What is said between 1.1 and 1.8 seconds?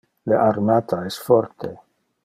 es forte.